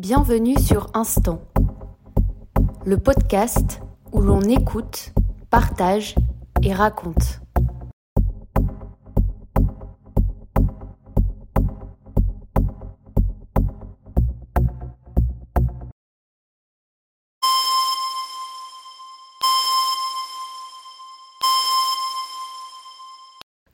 [0.00, 1.42] Bienvenue sur Instant,
[2.86, 3.82] le podcast
[4.12, 5.12] où l'on écoute,
[5.50, 6.14] partage
[6.62, 7.42] et raconte.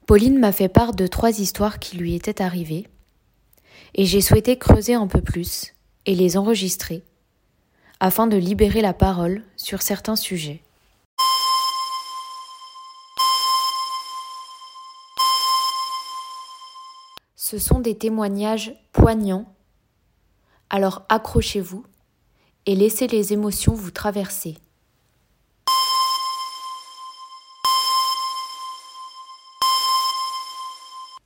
[0.08, 2.88] Pauline m'a fait part de trois histoires qui lui étaient arrivées,
[3.94, 5.75] et j'ai souhaité creuser un peu plus
[6.06, 7.02] et les enregistrer,
[8.00, 10.62] afin de libérer la parole sur certains sujets.
[17.34, 19.52] Ce sont des témoignages poignants,
[20.70, 21.84] alors accrochez-vous
[22.66, 24.56] et laissez les émotions vous traverser.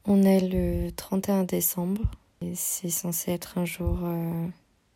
[0.04, 2.02] On est le 31 décembre
[2.40, 4.46] et c'est censé être un jour euh,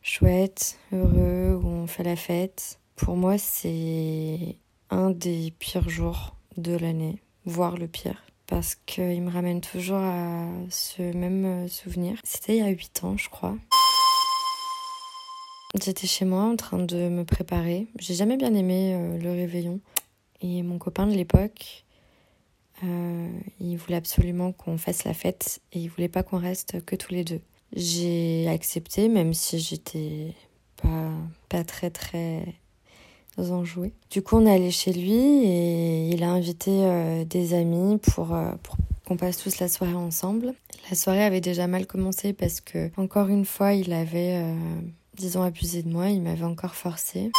[0.05, 2.79] chouette, heureux, où on fait la fête.
[2.95, 4.59] Pour moi, c'est
[4.91, 10.47] un des pires jours de l'année, voire le pire, parce qu'il me ramène toujours à
[10.69, 12.19] ce même euh, souvenir.
[12.23, 13.57] C'était il y a 8 ans, je crois.
[15.83, 17.89] J'étais chez moi en train de me préparer.
[17.99, 19.81] J'ai jamais bien aimé euh, le réveillon.
[20.43, 21.85] Et mon copain de l'époque
[22.83, 26.97] euh, il voulait absolument qu'on fasse la fête et il voulait pas qu'on reste que
[26.97, 27.41] tous les deux.
[27.73, 30.35] J'ai accepté, même si j'étais
[30.83, 31.11] pas,
[31.49, 32.45] pas très très
[33.39, 33.93] enjouée.
[34.11, 38.35] Du coup, on est allé chez lui et il a invité euh, des amis pour,
[38.35, 40.55] euh, pour qu'on passe tous la soirée ensemble.
[40.91, 44.43] La soirée avait déjà mal commencé parce que, encore une fois, il avait,
[45.15, 47.31] disons, abusé de moi, il m'avait encore forcé.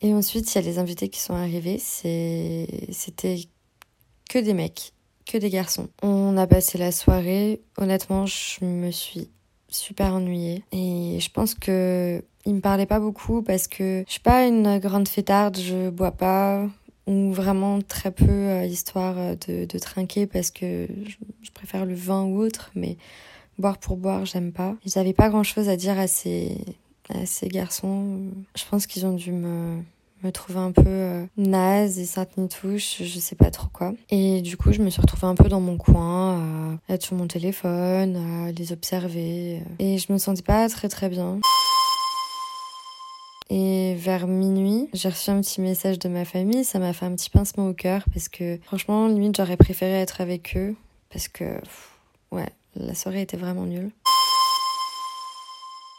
[0.00, 1.78] Et ensuite, il y a les invités qui sont arrivés.
[1.78, 3.40] C'était
[4.28, 4.92] que des mecs,
[5.28, 5.88] que des garçons.
[6.02, 7.60] On a passé la soirée.
[7.76, 9.28] Honnêtement, je me suis
[9.68, 10.64] super ennuyée.
[10.72, 14.78] Et je pense que il me parlait pas beaucoup parce que je suis pas une
[14.78, 16.66] grande fêtarde, je bois pas
[17.06, 19.14] ou vraiment très peu euh, histoire
[19.46, 20.88] de, de, trinquer parce que
[21.42, 22.96] je, préfère le vin ou autre, mais
[23.58, 24.76] boire pour boire, j'aime pas.
[24.86, 26.56] J'avais pas grand chose à dire à ces
[27.44, 28.20] garçons.
[28.54, 29.82] Je pense qu'ils ont dû me,
[30.22, 32.30] me trouver un peu euh, naze et sainte
[32.60, 33.92] touche, je sais pas trop quoi.
[34.10, 37.16] Et du coup, je me suis retrouvée un peu dans mon coin, à être sur
[37.16, 39.62] mon téléphone, à les observer.
[39.78, 41.40] Et je me sentais pas très très bien.
[43.50, 46.64] Et vers minuit, j'ai reçu un petit message de ma famille.
[46.64, 50.20] Ça m'a fait un petit pincement au cœur parce que franchement, limite, j'aurais préféré être
[50.20, 50.74] avec eux
[51.10, 51.44] parce que,
[52.30, 53.90] ouais, la soirée était vraiment nulle.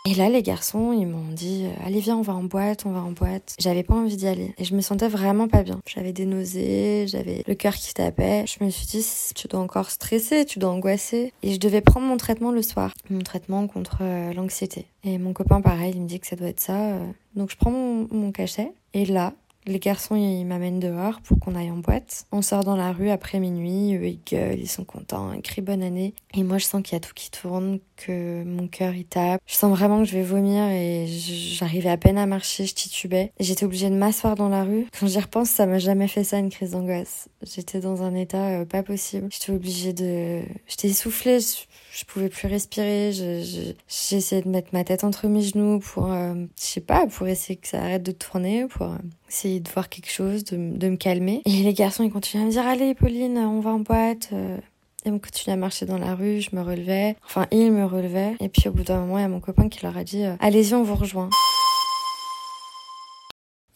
[0.09, 2.91] Et là, les garçons, ils m'ont dit euh, Allez, viens, on va en boîte, on
[2.91, 3.55] va en boîte.
[3.59, 4.55] J'avais pas envie d'y aller.
[4.57, 5.81] Et je me sentais vraiment pas bien.
[5.85, 8.43] J'avais des nausées, j'avais le cœur qui tapait.
[8.47, 9.05] Je me suis dit
[9.35, 11.31] Tu dois encore stresser, tu dois angoisser.
[11.43, 12.91] Et je devais prendre mon traitement le soir.
[13.11, 14.87] Mon traitement contre euh, l'anxiété.
[15.03, 16.93] Et mon copain, pareil, il me dit que ça doit être ça.
[16.93, 17.05] Euh.
[17.35, 18.71] Donc je prends mon, mon cachet.
[18.95, 19.33] Et là,
[19.65, 22.25] les garçons, ils m'amènent dehors pour qu'on aille en boîte.
[22.31, 25.61] On sort dans la rue après minuit, eux, ils gueulent, ils sont contents, ils crient
[25.61, 26.13] bonne année.
[26.33, 29.41] Et moi, je sens qu'il y a tout qui tourne, que mon cœur, il tape.
[29.45, 33.31] Je sens vraiment que je vais vomir et j'arrivais à peine à marcher, je titubais.
[33.39, 34.87] J'étais obligée de m'asseoir dans la rue.
[34.97, 37.29] Quand j'y repense, ça m'a jamais fait ça, une crise d'angoisse.
[37.43, 39.27] J'étais dans un état euh, pas possible.
[39.31, 40.41] J'étais obligée de...
[40.67, 43.11] J'étais essoufflée, je pouvais plus respirer.
[43.11, 43.75] J'ai
[44.15, 47.57] essayé de mettre ma tête entre mes genoux pour, euh, je sais pas, pour essayer
[47.57, 48.97] que ça arrête de tourner, pour euh,
[49.29, 51.41] essayer de voir quelque chose, de, de, me calmer.
[51.45, 54.29] Et les garçons, ils continuaient à me dire, allez, Pauline, on va en boîte.
[54.33, 54.57] Euh.
[55.05, 57.15] Et on continuait à marcher dans la rue, je me relevais.
[57.25, 58.35] Enfin, ils me relevaient.
[58.41, 60.23] Et puis au bout d'un moment, il y a mon copain qui leur a dit,
[60.41, 61.29] allez-y, on vous rejoint.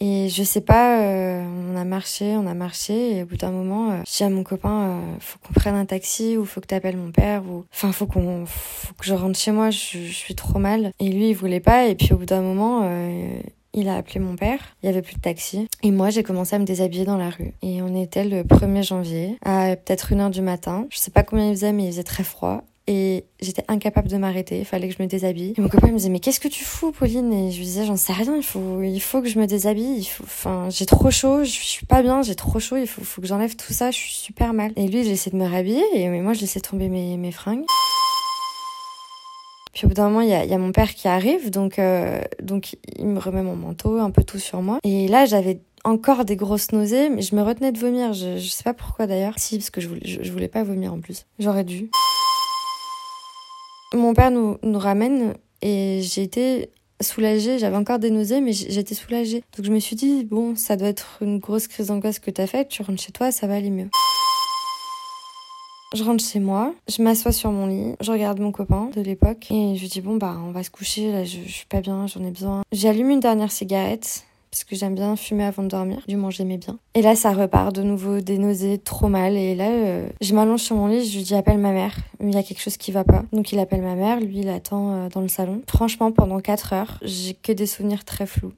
[0.06, 3.52] Et je sais pas, euh, on a marché, on a marché, et au bout d'un
[3.52, 6.60] moment, euh, je dis à mon copain, euh, faut qu'on prenne un taxi, ou faut
[6.60, 10.00] que t'appelles mon père, ou enfin faut qu'on, faut que je rentre chez moi, je,
[10.00, 10.92] je, suis trop mal.
[11.00, 13.40] Et lui, il voulait pas, et puis au bout d'un moment, euh,
[13.74, 16.56] il a appelé mon père, il y avait plus de taxi, et moi j'ai commencé
[16.56, 17.54] à me déshabiller dans la rue.
[17.62, 20.86] Et on était le 1er janvier, à peut-être une heure du matin.
[20.90, 22.64] Je sais pas combien il faisait, mais il faisait très froid.
[22.86, 25.54] Et j'étais incapable de m'arrêter, il fallait que je me déshabille.
[25.58, 27.32] Et mon copain me disait mais qu'est-ce que tu fous Pauline?
[27.32, 30.00] Et je lui disais j'en sais rien, il faut il faut que je me déshabille,
[30.00, 33.02] il faut enfin j'ai trop chaud, je suis pas bien, j'ai trop chaud, il faut
[33.04, 34.74] faut que j'enlève tout ça, je suis super mal.
[34.76, 35.84] Et lui, j'essaie de me rhabiller.
[35.94, 37.64] Et mais moi je laissais tomber mes fringues.
[39.74, 42.78] Puis au bout d'un moment, il y a, mon père qui arrive, donc euh, donc
[42.98, 44.80] il me remet mon manteau, un peu tout sur moi.
[44.84, 48.14] Et là, j'avais encore des grosses nausées, mais je me retenais de vomir.
[48.14, 49.34] Je, je sais pas pourquoi d'ailleurs.
[49.38, 51.26] Si, parce que je voulais, je voulais pas vomir en plus.
[51.40, 51.90] J'aurais dû.
[53.96, 56.70] Mon père nous, nous ramène et j'ai été
[57.02, 57.58] soulagée.
[57.58, 59.44] J'avais encore des nausées, mais j'étais soulagée.
[59.58, 62.48] Donc je me suis dit, bon, ça doit être une grosse crise d'angoisse que t'as
[62.48, 62.70] faite.
[62.70, 63.90] Tu rentres chez toi, ça va aller mieux.
[65.94, 69.52] Je rentre chez moi, je m'assois sur mon lit, je regarde mon copain de l'époque
[69.52, 72.08] et je dis bon bah on va se coucher, là je, je suis pas bien,
[72.08, 72.64] j'en ai besoin.
[72.72, 76.04] J'allume une dernière cigarette parce que j'aime bien fumer avant de dormir.
[76.08, 76.78] Du moins, j'aimais bien.
[76.94, 79.36] Et là, ça repart de nouveau, des nausées, trop mal.
[79.36, 81.96] Et là, euh, je m'allonge sur mon lit, je lui dis appelle ma mère.
[82.22, 83.24] Il y a quelque chose qui va pas.
[83.34, 85.64] Donc il appelle ma mère, lui il attend euh, dans le salon.
[85.68, 88.54] Franchement, pendant 4 heures, j'ai que des souvenirs très flous.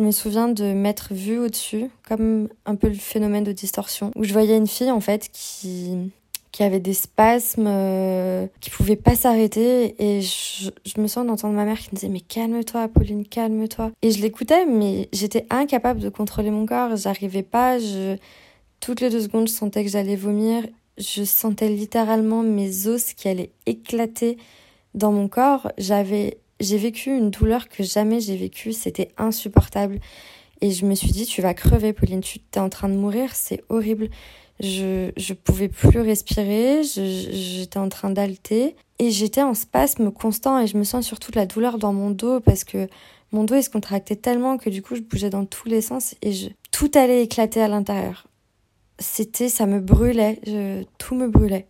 [0.00, 4.24] Je me souviens de m'être vue au-dessus, comme un peu le phénomène de distorsion, où
[4.24, 6.10] je voyais une fille en fait qui
[6.52, 9.94] qui avait des spasmes, euh, qui pouvaient pas s'arrêter.
[10.02, 13.92] Et je, je, me sens d'entendre ma mère qui me disait Mais calme-toi, Pauline, calme-toi.
[14.00, 16.96] Et je l'écoutais, mais j'étais incapable de contrôler mon corps.
[16.96, 17.78] J'arrivais pas.
[17.78, 18.16] Je...
[18.80, 20.66] Toutes les deux secondes, je sentais que j'allais vomir.
[20.96, 24.38] Je sentais littéralement mes os qui allaient éclater
[24.94, 25.70] dans mon corps.
[25.76, 26.38] J'avais.
[26.60, 28.72] J'ai vécu une douleur que jamais j'ai vécue.
[28.72, 29.98] C'était insupportable.
[30.60, 33.34] Et je me suis dit, tu vas crever, Pauline, tu es en train de mourir,
[33.34, 34.10] c'est horrible
[34.60, 40.66] je je pouvais plus respirer, j'étais en train d'alter et j'étais en spasme constant et
[40.66, 42.86] je me sens surtout de la douleur dans mon dos parce que
[43.32, 46.14] mon dos il se contractait tellement que du coup je bougeais dans tous les sens
[46.20, 48.26] et je, tout allait éclater à l'intérieur.
[48.98, 50.40] C'était ça me brûlait,
[50.98, 51.66] tout me brûlait.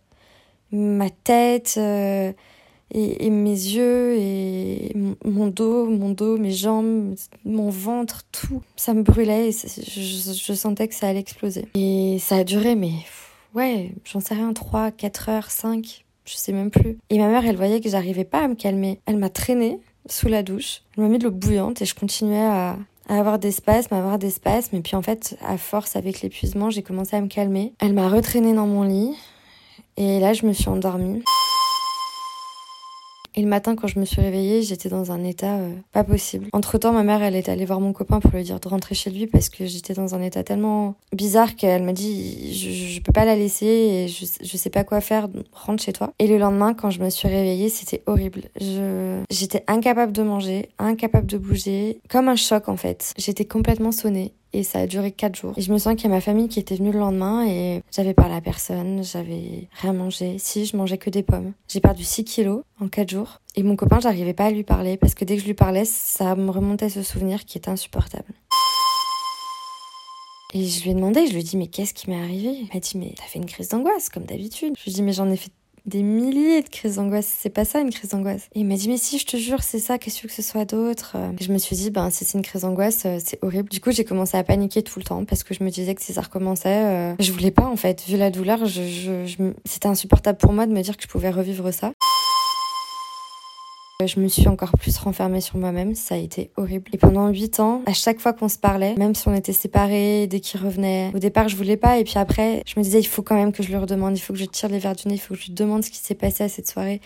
[0.73, 2.33] Ma tête euh,
[2.93, 4.93] et, mes yeux et
[5.25, 7.15] mon dos, mon dos, mes jambes,
[7.45, 11.67] mon ventre, tout, ça me brûlait et je, je, sentais que ça allait exploser.
[11.73, 12.93] Et ça a duré, mais
[13.55, 16.97] ouais, j'en sais rien, 3, 4 heures, 5, je sais même plus.
[17.09, 18.99] Et ma mère, elle voyait que j'arrivais pas à me calmer.
[19.05, 22.43] Elle m'a traînée sous la douche, elle m'a mis de l'eau bouillante et je continuais
[22.43, 22.77] à,
[23.07, 24.75] à avoir des spasmes, à avoir des spasmes.
[24.75, 27.73] Et puis en fait, à force avec l'épuisement, j'ai commencé à me calmer.
[27.79, 29.15] Elle m'a retraînée dans mon lit
[29.97, 31.23] et là, je me suis endormie.
[33.35, 36.47] Et le matin, quand je me suis réveillée, j'étais dans un état euh, pas possible.
[36.51, 38.95] Entre temps, ma mère, elle est allée voir mon copain pour lui dire de rentrer
[38.95, 43.01] chez lui parce que j'étais dans un état tellement bizarre qu'elle m'a dit je, je
[43.01, 46.13] peux pas la laisser et je, je sais pas quoi faire, rentre chez toi.
[46.19, 48.43] Et le lendemain, quand je me suis réveillée, c'était horrible.
[49.29, 53.13] J'étais incapable de manger, incapable de bouger, comme un choc en fait.
[53.17, 55.53] J'étais complètement sonnée et ça a duré quatre jours.
[55.57, 57.83] Et je me sens qu'il y a ma famille qui était venue le lendemain et
[57.91, 60.37] j'avais parlé à personne, j'avais rien mangé.
[60.39, 61.53] Si, je mangeais que des pommes.
[61.67, 63.41] J'ai perdu 6 kilos en quatre jours.
[63.55, 65.85] Et mon copain, j'arrivais pas à lui parler parce que dès que je lui parlais,
[65.85, 68.33] ça me remontait ce souvenir qui était insupportable.
[70.53, 72.49] Et je lui ai demandé, je lui ai dit, mais qu'est-ce qui m'est arrivé?
[72.49, 74.73] Il m'a dit, mais t'as fait une crise d'angoisse, comme d'habitude.
[74.77, 75.51] Je lui ai dit, mais j'en ai fait
[75.85, 77.31] des milliers de crises d'angoisse.
[77.39, 78.47] C'est pas ça une crise d'angoisse.
[78.53, 80.65] Et il m'a dit mais si je te jure c'est ça, qu'est-ce que ce soit
[80.65, 81.15] d'autre?
[81.39, 83.69] Et je me suis dit ben si c'est une crise d'angoisse euh, c'est horrible.
[83.69, 86.01] Du coup j'ai commencé à paniquer tout le temps parce que je me disais que
[86.01, 88.03] si ça recommençait, euh, je voulais pas en fait.
[88.07, 88.59] Vu la douleur,
[89.65, 91.93] c'était insupportable pour moi de me dire que je pouvais revivre ça.
[94.05, 96.89] Je me suis encore plus renfermée sur moi-même, ça a été horrible.
[96.93, 100.27] Et pendant huit ans, à chaque fois qu'on se parlait, même si on était séparés,
[100.27, 103.07] dès qu'il revenait, au départ je voulais pas, et puis après je me disais il
[103.07, 105.07] faut quand même que je lui redemande, il faut que je tire les verres du
[105.07, 107.01] nez, il faut que je lui demande ce qui s'est passé à cette soirée.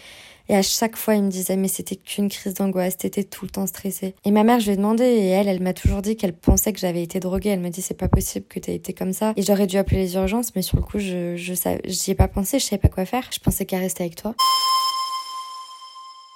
[0.48, 3.50] Et à chaque fois, il me disait, mais c'était qu'une crise d'angoisse, t'étais tout le
[3.50, 4.14] temps stressée.
[4.26, 6.72] Et ma mère, je lui ai demandé, et elle, elle m'a toujours dit qu'elle pensait
[6.72, 7.50] que j'avais été droguée.
[7.50, 9.34] Elle me dit, c'est pas possible que t'aies été comme ça.
[9.38, 11.54] Et j'aurais dû appeler les urgences, mais sur le coup, je, je,
[11.86, 13.28] j'y ai pas pensé, je savais pas quoi faire.
[13.34, 14.36] Je pensais qu'à rester avec toi.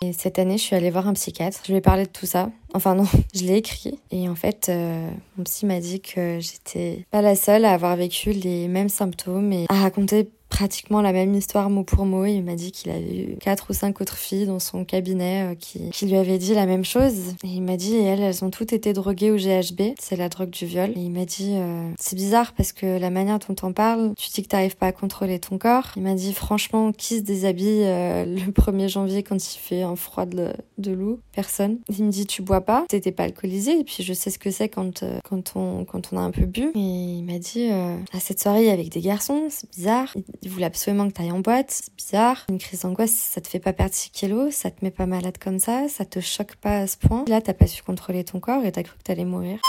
[0.01, 1.59] Et cette année, je suis allée voir un psychiatre.
[1.65, 2.51] Je lui ai parlé de tout ça.
[2.73, 3.03] Enfin non,
[3.35, 3.99] je l'ai écrit.
[4.11, 7.97] Et en fait, euh, mon psy m'a dit que j'étais pas la seule à avoir
[7.97, 12.25] vécu les mêmes symptômes et à raconter pratiquement la même histoire mot pour mot.
[12.25, 15.55] Il m'a dit qu'il avait eu quatre ou cinq autres filles dans son cabinet euh,
[15.55, 17.33] qui, lui avaient dit la même chose.
[17.45, 20.27] Et il m'a dit, et elles, elles ont toutes été droguées au GHB, c'est la
[20.27, 20.89] drogue du viol.
[20.97, 24.31] Et il m'a dit, euh, c'est bizarre parce que la manière dont t'en parles, tu
[24.31, 25.93] dis que t'arrives pas à contrôler ton corps.
[25.95, 29.95] Il m'a dit, franchement, qui se déshabille euh, le 1er janvier quand il fait un
[29.95, 30.51] froid de,
[30.91, 31.19] loup?
[31.31, 31.77] Personne.
[31.87, 33.79] Il me dit, tu bois pas, t'étais pas alcoolisé.
[33.79, 36.45] Et puis je sais ce que c'est quand, quand, on, quand on a un peu
[36.45, 36.71] bu.
[36.75, 40.13] Et il m'a dit, à cette soirée avec des garçons, c'est bizarre
[40.49, 42.45] voulait absolument que tu ailles en boîte, c'est bizarre.
[42.49, 45.37] Une crise d'angoisse, ça te fait pas perdre 6 kilos, ça te met pas malade
[45.37, 47.25] comme ça, ça te choque pas à ce point.
[47.27, 49.59] Là, t'as pas su contrôler ton corps et t'as cru que t'allais mourir.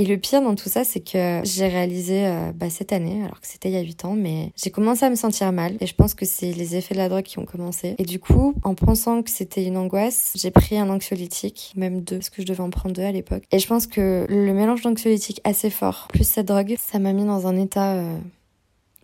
[0.00, 3.38] Et le pire dans tout ça, c'est que j'ai réalisé euh, bah, cette année, alors
[3.38, 5.76] que c'était il y a 8 ans, mais j'ai commencé à me sentir mal.
[5.80, 7.96] Et je pense que c'est les effets de la drogue qui ont commencé.
[7.98, 12.16] Et du coup, en pensant que c'était une angoisse, j'ai pris un anxiolytique, même deux,
[12.16, 13.42] parce que je devais en prendre deux à l'époque.
[13.52, 17.26] Et je pense que le mélange d'anxiolytique assez fort, plus cette drogue, ça m'a mis
[17.26, 17.96] dans un état...
[17.96, 18.16] Euh,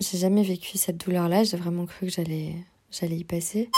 [0.00, 2.55] j'ai jamais vécu cette douleur-là, j'ai vraiment cru que j'allais,
[2.91, 3.71] j'allais y passer.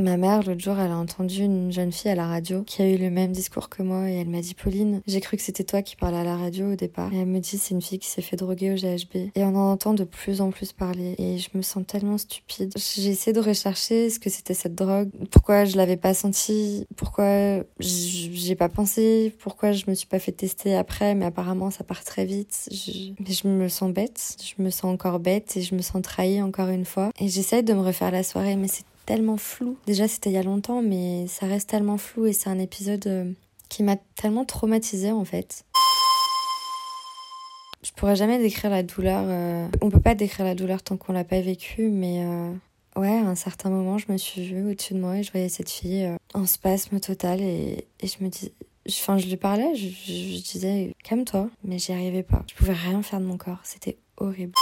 [0.00, 2.88] Ma mère, l'autre jour, elle a entendu une jeune fille à la radio qui a
[2.88, 5.64] eu le même discours que moi et elle m'a dit Pauline, j'ai cru que c'était
[5.64, 7.12] toi qui parlais à la radio au départ.
[7.12, 9.30] Et elle me dit c'est une fille qui s'est fait droguer au GHB.
[9.34, 12.72] Et on en entend de plus en plus parler et je me sens tellement stupide.
[12.74, 17.62] J'ai essayé de rechercher ce que c'était cette drogue, pourquoi je l'avais pas senti, pourquoi
[17.78, 22.02] j'ai pas pensé, pourquoi je me suis pas fait tester après, mais apparemment ça part
[22.02, 22.68] très vite.
[23.20, 26.40] Mais je me sens bête, je me sens encore bête et je me sens trahie
[26.40, 27.10] encore une fois.
[27.20, 29.76] Et j'essaye de me refaire la soirée, mais c'est tellement flou.
[29.86, 33.06] Déjà, c'était il y a longtemps, mais ça reste tellement flou et c'est un épisode
[33.06, 33.32] euh,
[33.68, 35.64] qui m'a tellement traumatisée en fait.
[37.82, 39.24] Je pourrais jamais décrire la douleur.
[39.26, 42.52] Euh, on peut pas décrire la douleur tant qu'on l'a pas vécue, mais euh,
[42.96, 45.48] ouais, à un certain moment, je me suis vue au-dessus de moi et je voyais
[45.48, 48.52] cette fille en spasme total et, et je me dis.
[48.88, 52.42] Enfin, je lui parlais, je, je disais calme-toi, mais j'y arrivais pas.
[52.50, 54.54] Je pouvais rien faire de mon corps, c'était horrible.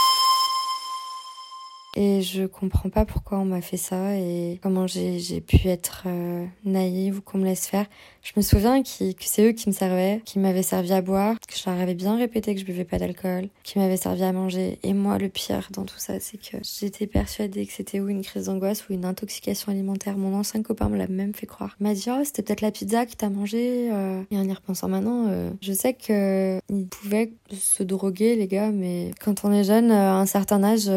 [1.97, 6.45] Et je comprends pas pourquoi on m'a fait ça et comment j'ai pu être euh,
[6.63, 7.85] naïve ou qu'on me laisse faire.
[8.23, 11.57] Je me souviens que c'est eux qui me servaient, qui m'avaient servi à boire, que
[11.57, 14.79] je leur avais bien répété que je buvais pas d'alcool, qui m'avaient servi à manger.
[14.83, 18.21] Et moi, le pire dans tout ça, c'est que j'étais persuadée que c'était ou une
[18.21, 20.17] crise d'angoisse ou une intoxication alimentaire.
[20.17, 21.75] Mon ancien copain me l'a même fait croire.
[21.81, 23.89] Il m'a dit, oh, c'était peut-être la pizza que t'as mangé.
[23.91, 24.21] Euh.
[24.31, 28.71] Et en y repensant maintenant, euh, je sais que ils pouvaient se droguer, les gars,
[28.71, 30.89] mais quand on est jeune, à un certain âge,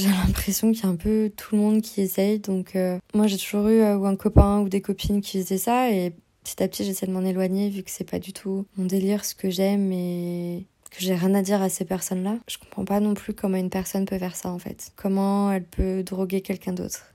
[0.00, 2.38] j'ai l'impression qu'il y a un peu tout le monde qui essaye.
[2.38, 2.76] Donc,
[3.14, 6.12] moi, j'ai toujours eu ou un copain ou des copines qui faisaient ça et
[6.44, 9.24] petit à petit, j'essaie de m'en éloigner vu que c'est pas du tout mon délire,
[9.24, 12.38] ce que j'aime et que j'ai rien à dire à ces personnes-là.
[12.48, 14.92] Je comprends pas non plus comment une personne peut faire ça en fait.
[14.96, 17.14] Comment elle peut droguer quelqu'un d'autre.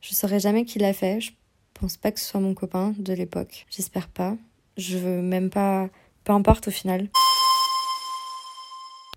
[0.00, 1.20] Je saurais jamais qui l'a fait.
[1.20, 1.30] Je
[1.74, 3.66] pense pas que ce soit mon copain de l'époque.
[3.70, 4.36] J'espère pas.
[4.76, 5.88] Je veux même pas.
[6.24, 7.08] Peu importe au final.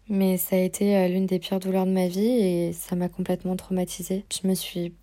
[0.09, 3.09] Mais ça a été euh, l'une des pires douleurs de ma vie et ça m'a
[3.09, 4.23] complètement traumatisée.
[4.31, 4.93] Je me suis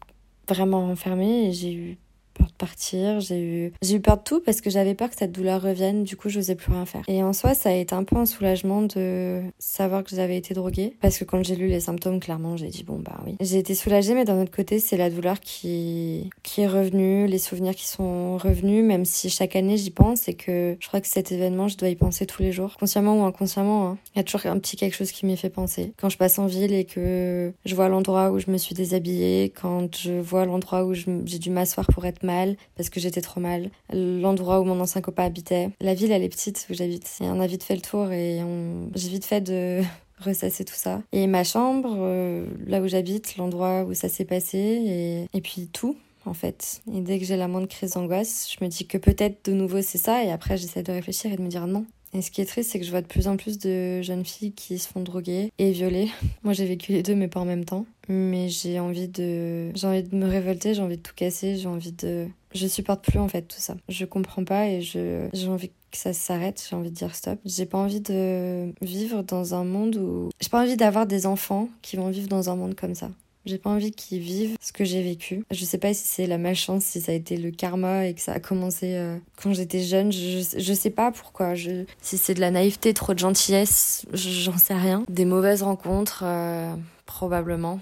[0.49, 1.99] vraiment renfermée et j'ai eu
[2.47, 5.33] de partir, j'ai eu, j'ai eu peur de tout parce que j'avais peur que cette
[5.33, 7.03] douleur revienne, du coup je n'osais plus rien faire.
[7.09, 10.55] Et en soi, ça a été un peu un soulagement de savoir que j'avais été
[10.55, 13.37] droguée parce que quand j'ai lu les symptômes, clairement, j'ai dit bon bah oui.
[13.41, 17.39] J'ai été soulagée, mais d'un autre côté, c'est la douleur qui, qui est revenue, les
[17.39, 21.09] souvenirs qui sont revenus, même si chaque année j'y pense et que je crois que
[21.09, 23.89] cet événement, je dois y penser tous les jours, consciemment ou inconsciemment.
[23.89, 23.99] Hein.
[24.15, 25.93] Il y a toujours un petit quelque chose qui m'y fait penser.
[25.97, 29.53] Quand je passe en ville et que je vois l'endroit où je me suis déshabillée,
[29.55, 32.32] quand je vois l'endroit où j'ai dû m'asseoir pour être mal
[32.77, 33.71] parce que j'étais trop mal.
[33.93, 35.71] L'endroit où mon ancien copain habitait.
[35.81, 37.19] La ville, elle est petite où j'habite.
[37.21, 38.91] Et on a vite fait le tour et on...
[38.95, 39.83] j'ai vite fait de
[40.19, 41.03] ressasser tout ça.
[41.13, 45.69] Et ma chambre, euh, là où j'habite, l'endroit où ça s'est passé et, et puis
[45.73, 46.83] tout en fait.
[46.93, 49.83] Et dès que j'ai la moindre crise d'angoisse, je me dis que peut-être de nouveau
[49.83, 51.85] c'est ça et après j'essaie de réfléchir et de me dire non.
[52.15, 54.25] Et ce qui est triste, c'est que je vois de plus en plus de jeunes
[54.25, 56.11] filles qui se font droguer et violer.
[56.43, 57.87] Moi, j'ai vécu les deux, mais pas en même temps.
[58.09, 61.69] Mais j'ai envie de, j'ai envie de me révolter, j'ai envie de tout casser, j'ai
[61.69, 63.77] envie de, je supporte plus en fait tout ça.
[63.89, 67.39] Je comprends pas et je, j'ai envie que ça s'arrête, j'ai envie de dire stop.
[67.45, 71.69] J'ai pas envie de vivre dans un monde où, j'ai pas envie d'avoir des enfants
[71.81, 73.11] qui vont vivre dans un monde comme ça.
[73.45, 75.45] J'ai pas envie qu'ils vivent ce que j'ai vécu.
[75.51, 78.21] Je sais pas si c'est la malchance, si ça a été le karma et que
[78.21, 80.13] ça a commencé euh, quand j'étais jeune.
[80.13, 81.55] Je, je sais pas pourquoi.
[81.55, 85.05] Je, si c'est de la naïveté, trop de gentillesse, j'en sais rien.
[85.09, 86.75] Des mauvaises rencontres, euh,
[87.07, 87.81] probablement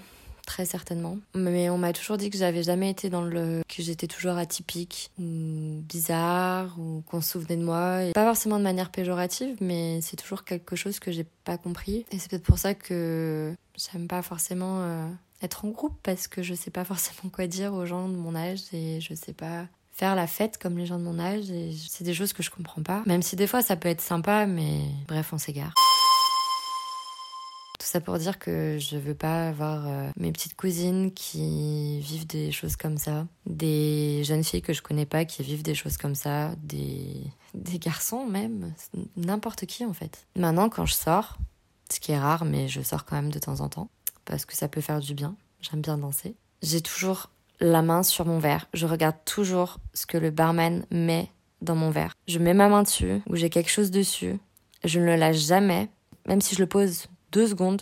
[0.51, 1.17] très certainement.
[1.35, 3.61] Mais on m'a toujours dit que j'avais jamais été dans le.
[3.67, 7.99] que j'étais toujours atypique, ou bizarre, ou qu'on se souvenait de moi.
[8.13, 12.05] Pas forcément de manière péjorative, mais c'est toujours quelque chose que j'ai pas compris.
[12.11, 14.81] Et c'est peut-être pour ça que j'aime pas forcément.
[14.81, 15.07] Euh,
[15.41, 18.35] être en groupe parce que je sais pas forcément quoi dire aux gens de mon
[18.35, 21.73] âge et je sais pas faire la fête comme les gens de mon âge et
[21.89, 23.03] c'est des choses que je comprends pas.
[23.05, 25.73] Même si des fois ça peut être sympa, mais bref, on s'égare.
[27.79, 32.27] Tout ça pour dire que je veux pas avoir euh, mes petites cousines qui vivent
[32.27, 35.97] des choses comme ça, des jeunes filles que je connais pas qui vivent des choses
[35.97, 38.73] comme ça, des, des garçons même,
[39.17, 40.27] n'importe qui en fait.
[40.35, 41.37] Maintenant, quand je sors,
[41.91, 43.89] ce qui est rare, mais je sors quand même de temps en temps,
[44.25, 45.35] parce que ça peut faire du bien.
[45.61, 46.35] J'aime bien danser.
[46.61, 48.67] J'ai toujours la main sur mon verre.
[48.73, 51.29] Je regarde toujours ce que le barman met
[51.61, 52.13] dans mon verre.
[52.27, 54.39] Je mets ma main dessus ou j'ai quelque chose dessus.
[54.83, 55.89] Je ne le lâche jamais.
[56.27, 57.81] Même si je le pose deux secondes,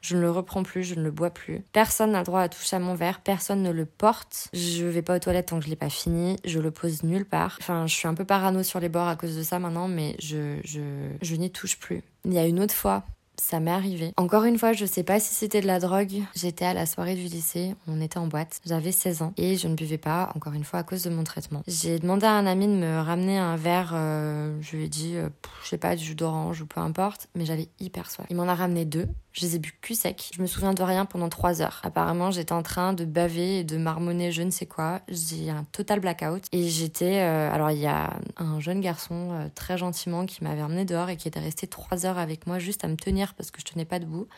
[0.00, 1.64] je ne le reprends plus, je ne le bois plus.
[1.72, 4.48] Personne n'a le droit à toucher à mon verre, personne ne le porte.
[4.52, 7.24] Je vais pas aux toilettes tant que je l'ai pas fini, je le pose nulle
[7.24, 7.56] part.
[7.60, 10.14] Enfin, je suis un peu parano sur les bords à cause de ça maintenant, mais
[10.20, 10.80] je, je,
[11.22, 12.04] je n'y touche plus.
[12.24, 13.04] Il y a une autre fois
[13.40, 14.12] ça m'est arrivé.
[14.16, 16.22] Encore une fois, je sais pas si c'était de la drogue.
[16.34, 18.60] J'étais à la soirée du lycée, on était en boîte.
[18.64, 21.24] J'avais 16 ans et je ne buvais pas, encore une fois, à cause de mon
[21.24, 21.62] traitement.
[21.66, 25.16] J'ai demandé à un ami de me ramener un verre, euh, je lui ai dit,
[25.16, 25.28] euh,
[25.62, 28.26] je sais pas, du jus d'orange ou peu importe, mais j'avais hyper soif.
[28.30, 29.08] Il m'en a ramené deux.
[29.32, 30.30] Je les ai bu cul sec.
[30.34, 31.80] Je me souviens de rien pendant trois heures.
[31.82, 35.02] Apparemment, j'étais en train de baver et de marmonner je ne sais quoi.
[35.08, 36.44] J'ai un total blackout.
[36.52, 37.20] Et j'étais...
[37.20, 41.18] Euh, alors, il y a un jeune garçon très gentiment qui m'avait emmené dehors et
[41.18, 43.84] qui était resté trois heures avec moi juste à me tenir parce que je tenais
[43.84, 44.28] pas debout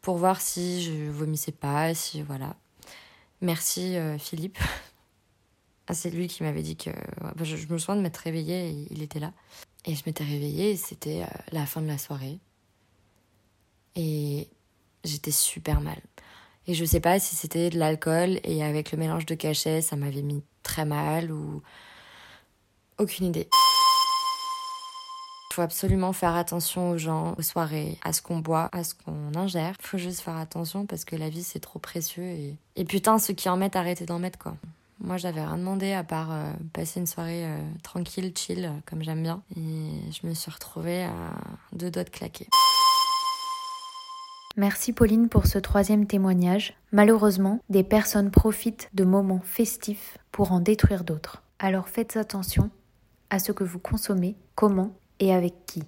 [0.00, 2.56] pour voir si je vomissais pas, si voilà.
[3.40, 4.58] Merci euh, Philippe.
[5.88, 8.86] Ah, c'est lui qui m'avait dit que bah, je, me souviens de m'être réveillée et
[8.90, 9.32] il était là.
[9.84, 12.38] Et je m'étais réveillée et c'était euh, la fin de la soirée.
[13.96, 14.48] Et
[15.02, 16.00] j'étais super mal.
[16.68, 19.96] Et je sais pas si c'était de l'alcool et avec le mélange de cachet, ça
[19.96, 21.62] m'avait mis très mal ou
[22.98, 23.48] aucune idée.
[25.52, 28.94] Il faut absolument faire attention aux gens, aux soirées, à ce qu'on boit, à ce
[28.94, 29.74] qu'on ingère.
[29.80, 32.24] Il faut juste faire attention parce que la vie c'est trop précieux
[32.74, 34.56] et, putain ceux qui en mettent arrêtez d'en mettre quoi.
[34.98, 39.22] Moi j'avais rien demandé à part euh, passer une soirée euh, tranquille, chill comme j'aime
[39.22, 41.12] bien et je me suis retrouvée à
[41.74, 42.48] deux doigts de claquer.
[44.56, 46.78] Merci Pauline pour ce troisième témoignage.
[46.92, 51.42] Malheureusement, des personnes profitent de moments festifs pour en détruire d'autres.
[51.58, 52.70] Alors faites attention
[53.28, 55.82] à ce que vous consommez, comment et avec qui?